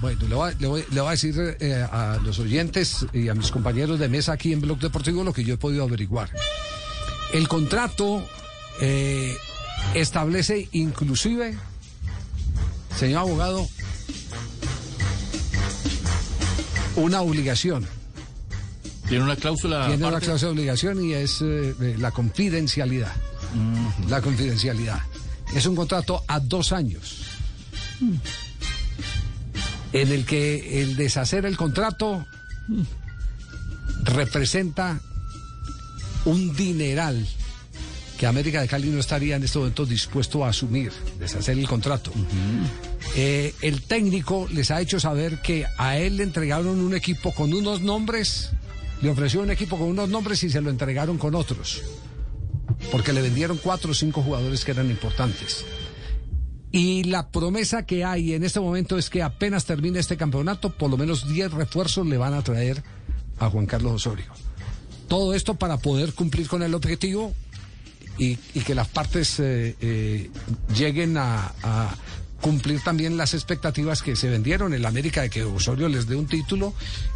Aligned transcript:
Bueno, 0.00 0.28
le 0.28 0.34
voy, 0.34 0.50
a- 0.52 0.54
le 0.58 0.66
voy- 0.66 0.84
le 0.90 1.00
voy 1.00 1.08
a 1.08 1.10
decir 1.12 1.56
eh, 1.60 1.86
a 1.90 2.18
los 2.22 2.38
oyentes 2.38 3.06
y 3.12 3.28
a 3.28 3.34
mis 3.34 3.50
compañeros 3.50 3.98
de 3.98 4.08
mesa 4.08 4.32
aquí 4.32 4.52
en 4.52 4.60
Blog 4.60 4.78
Deportivo 4.78 5.24
lo 5.24 5.32
que 5.32 5.42
yo 5.44 5.54
he 5.54 5.56
podido 5.56 5.84
averiguar. 5.84 6.30
El 7.32 7.48
contrato 7.48 8.22
eh, 8.80 9.36
establece 9.94 10.68
inclusive, 10.72 11.56
señor 12.98 13.20
abogado, 13.20 13.66
una 16.96 17.20
obligación. 17.22 17.86
Tiene 19.08 19.24
una 19.24 19.36
cláusula. 19.36 19.86
Tiene 19.86 20.06
una 20.06 20.20
clase 20.20 20.46
de 20.46 20.52
obligación 20.52 21.04
y 21.04 21.12
es 21.14 21.38
eh, 21.40 21.74
la 21.98 22.10
confidencialidad. 22.10 23.12
La 24.08 24.20
confidencialidad. 24.20 25.00
Es 25.54 25.64
un 25.66 25.76
contrato 25.76 26.22
a 26.26 26.40
dos 26.40 26.72
años. 26.72 27.22
En 29.96 30.12
el 30.12 30.26
que 30.26 30.82
el 30.82 30.94
deshacer 30.94 31.46
el 31.46 31.56
contrato 31.56 32.26
representa 34.04 35.00
un 36.26 36.54
dineral 36.54 37.26
que 38.18 38.26
América 38.26 38.60
de 38.60 38.68
Cali 38.68 38.88
no 38.88 38.98
estaría 38.98 39.36
en 39.36 39.42
este 39.42 39.58
momento 39.58 39.86
dispuesto 39.86 40.44
a 40.44 40.50
asumir, 40.50 40.92
deshacer 41.18 41.58
el 41.58 41.66
contrato. 41.66 42.12
Eh, 43.14 43.54
el 43.62 43.82
técnico 43.82 44.46
les 44.52 44.70
ha 44.70 44.82
hecho 44.82 45.00
saber 45.00 45.40
que 45.40 45.64
a 45.78 45.96
él 45.96 46.18
le 46.18 46.24
entregaron 46.24 46.78
un 46.80 46.94
equipo 46.94 47.32
con 47.32 47.54
unos 47.54 47.80
nombres, 47.80 48.50
le 49.00 49.08
ofreció 49.08 49.40
un 49.40 49.50
equipo 49.50 49.78
con 49.78 49.88
unos 49.88 50.10
nombres 50.10 50.42
y 50.42 50.50
se 50.50 50.60
lo 50.60 50.68
entregaron 50.68 51.16
con 51.16 51.34
otros, 51.34 51.82
porque 52.92 53.14
le 53.14 53.22
vendieron 53.22 53.58
cuatro 53.58 53.92
o 53.92 53.94
cinco 53.94 54.22
jugadores 54.22 54.62
que 54.62 54.72
eran 54.72 54.90
importantes. 54.90 55.64
Y 56.76 57.04
la 57.04 57.30
promesa 57.30 57.86
que 57.86 58.04
hay 58.04 58.34
en 58.34 58.44
este 58.44 58.60
momento 58.60 58.98
es 58.98 59.08
que 59.08 59.22
apenas 59.22 59.64
termine 59.64 59.98
este 59.98 60.18
campeonato, 60.18 60.68
por 60.68 60.90
lo 60.90 60.98
menos 60.98 61.26
10 61.26 61.52
refuerzos 61.52 62.06
le 62.06 62.18
van 62.18 62.34
a 62.34 62.42
traer 62.42 62.82
a 63.38 63.48
Juan 63.48 63.64
Carlos 63.64 63.94
Osorio. 63.94 64.26
Todo 65.08 65.32
esto 65.32 65.54
para 65.54 65.78
poder 65.78 66.12
cumplir 66.12 66.48
con 66.48 66.62
el 66.62 66.74
objetivo 66.74 67.32
y, 68.18 68.36
que 68.36 68.74
las 68.74 68.88
partes 68.88 69.40
eh, 69.40 69.74
eh, 69.80 70.30
lleguen 70.76 71.16
a 71.16 71.94
cumplir 72.40 72.80
también 72.80 73.16
las 73.16 73.32
expectativas 73.34 74.02
que 74.02 74.14
se 74.14 74.28
vendieron 74.28 74.74
en 74.74 74.82
la 74.82 74.88
América 74.88 75.22
de 75.22 75.30
que 75.30 75.42
Osorio 75.42 75.88
les 75.88 76.06
dé 76.06 76.16
un 76.16 76.26
título 76.26 76.74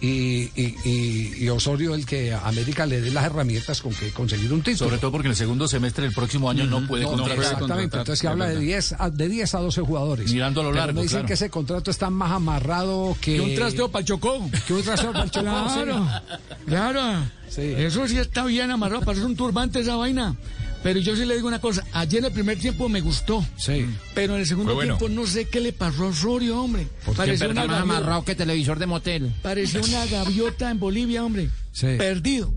y, 0.00 0.50
y- 0.56 0.74
y- 0.84 1.44
y 1.44 1.48
Osorio 1.50 1.94
el 1.94 2.06
que 2.06 2.32
a 2.32 2.48
América 2.48 2.86
le 2.86 3.00
dé 3.00 3.10
las 3.10 3.24
herramientas 3.26 3.82
con 3.82 3.92
que 3.94 4.10
conseguir 4.10 4.52
un 4.52 4.62
título. 4.62 4.88
Sobre 4.88 4.98
todo 4.98 5.12
porque 5.12 5.28
en 5.28 5.32
el 5.32 5.36
segundo 5.36 5.68
semestre 5.68 6.04
del 6.04 6.14
próximo 6.14 6.48
año 6.50 6.64
no 6.66 6.86
puede 6.86 7.04
No, 7.04 7.10
contratar. 7.10 7.38
exactamente, 7.38 7.96
entonces 7.98 8.18
se 8.18 8.26
habla 8.28 8.46
de 8.46 8.54
verdad. 8.54 8.66
10 8.66 8.94
a, 8.98 9.10
de 9.10 9.28
10 9.28 9.54
a 9.54 9.58
12 9.60 9.80
jugadores. 9.82 10.32
Mirando 10.32 10.60
a 10.60 10.64
lo 10.64 10.70
Pero 10.70 10.80
largo, 10.80 10.96
me 10.96 11.02
dicen 11.02 11.16
claro. 11.18 11.26
que 11.28 11.34
ese 11.34 11.50
contrato 11.50 11.90
está 11.90 12.10
más 12.10 12.32
amarrado 12.32 13.16
que... 13.20 13.34
Que 13.36 13.40
un 13.40 13.54
trasteo 13.54 13.90
para 13.90 14.00
el 14.00 14.06
Chocó. 14.06 14.50
que 14.66 14.72
un 14.74 14.82
trasteo 14.82 15.12
para 15.12 15.24
el 15.24 15.30
Chocó, 15.30 15.42
Claro, 15.44 16.08
claro. 16.66 17.02
Sí. 17.48 17.60
Eso 17.76 18.08
sí 18.08 18.16
está 18.16 18.44
bien 18.46 18.70
amarrado, 18.70 19.02
parece 19.04 19.24
un 19.26 19.36
turbante 19.36 19.80
esa 19.80 19.96
vaina. 19.96 20.34
Pero 20.82 20.98
yo 20.98 21.14
sí 21.14 21.24
le 21.24 21.36
digo 21.36 21.48
una 21.48 21.60
cosa, 21.60 21.84
ayer 21.92 22.18
en 22.20 22.26
el 22.26 22.32
primer 22.32 22.58
tiempo 22.58 22.88
me 22.88 23.00
gustó. 23.00 23.44
Sí. 23.56 23.86
Pero 24.14 24.34
en 24.34 24.40
el 24.40 24.46
segundo 24.46 24.74
bueno. 24.74 24.96
tiempo 24.96 25.14
no 25.14 25.26
sé 25.26 25.48
qué 25.48 25.60
le 25.60 25.72
pasó 25.72 26.04
a 26.04 26.08
Osorio, 26.08 26.60
hombre. 26.60 26.88
Gaviota, 27.06 28.24
que 28.24 28.34
televisor 28.34 28.78
de 28.78 28.86
motel. 28.86 29.32
pareció 29.42 29.80
una 29.80 30.06
gaviota 30.06 30.70
en 30.70 30.78
Bolivia, 30.78 31.24
hombre. 31.24 31.50
Sí. 31.72 31.86
Perdido. 31.98 32.52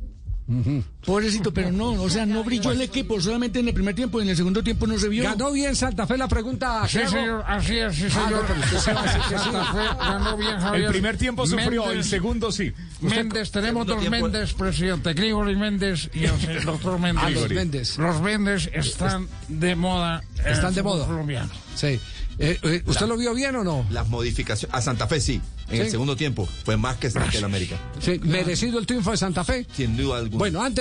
Pobrecito, 1.06 1.52
pero 1.54 1.72
no, 1.72 1.92
o 2.02 2.10
sea, 2.10 2.26
no 2.26 2.44
brilló 2.44 2.72
el 2.72 2.82
equipo, 2.82 3.20
solamente 3.20 3.60
en 3.60 3.68
el 3.68 3.74
primer 3.74 3.96
tiempo 3.96 4.20
y 4.20 4.24
en 4.24 4.30
el 4.30 4.38
segundo 4.38 4.62
tiempo 4.64 4.86
no 4.86 4.98
se 5.00 5.10
vio. 5.10 5.24
¿Ganó 5.24 5.52
bien 5.52 5.76
Santa 5.76 6.06
Fe 6.06 6.18
la 6.18 6.28
pregunta? 6.28 6.88
Sí, 6.88 7.00
señor, 7.10 7.44
así 7.48 7.78
es, 7.78 7.96
sí, 7.96 8.06
Ah, 8.08 8.10
señor. 8.26 8.32
no, 8.32 8.48
pero 8.48 8.60
usted 8.60 8.78
se 8.78 8.94
va 8.94 9.02
a 9.02 9.04
decir 9.06 9.22
que 9.22 9.38
sí. 9.40 9.44
Santa 9.44 9.66
Fe 9.74 9.80
ganó 10.00 10.38
bien, 10.38 10.60
Javier. 10.60 10.86
El 10.86 10.92
primer 10.92 11.18
tiempo 11.18 11.48
sufrió, 11.48 11.90
el 11.92 11.98
Méndez- 12.00 12.04
segundo 12.10 12.52
sí. 12.52 12.72
Méndez, 13.02 13.52
tenemos 13.52 13.88
dos 13.88 14.00
tiempo- 14.00 14.22
Méndez, 14.30 14.54
presidente. 14.54 15.14
Grigori 15.14 15.56
Méndez 15.56 16.10
y 16.14 16.26
el 16.26 16.64
doctor 16.64 17.00
Méndez. 17.00 17.24
Ah, 17.26 17.30
los 17.32 17.50
Méndez. 17.50 17.98
Los 17.98 18.22
Méndez 18.22 18.70
están 18.74 19.28
de 19.48 19.76
moda. 19.76 20.24
Están 20.46 20.70
el 20.70 20.76
de 20.76 20.84
moda. 20.84 21.06
colombiano. 21.08 21.50
Sí. 21.76 22.00
Eh, 22.38 22.60
eh, 22.64 22.84
¿Usted 22.86 23.08
lo 23.08 23.18
vio 23.18 23.34
bien 23.34 23.56
o 23.56 23.64
no? 23.64 23.86
Las 23.90 24.08
modificaciones. 24.10 24.76
A 24.76 24.82
Santa 24.82 25.08
Fe 25.08 25.20
sí. 25.22 25.42
En 25.70 25.78
Sí. 25.78 25.82
el 25.84 25.90
segundo 25.90 26.16
tiempo 26.16 26.48
fue 26.64 26.78
más 26.78 26.98
que, 26.98 27.10
que 27.12 27.38
el 27.38 27.44
América. 27.44 27.76
Sí, 28.00 28.20
merecido 28.24 28.78
el 28.78 28.86
triunfo 28.86 29.12
de 29.12 29.18
Santa 29.18 29.44
Fe. 29.44 29.66
Sin 29.76 29.98
duda 29.98 30.18
alguna. 30.20 30.38
Bueno, 30.38 30.62
antes... 30.62 30.74